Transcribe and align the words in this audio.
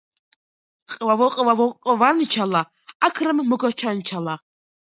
.ყვავო, 0.93 1.27
ყვავო, 1.35 1.67
ყვანჩალა, 1.99 2.65
აქ 3.11 3.25
რამ 3.29 3.47
მოგაჩანჩალა? 3.53 4.37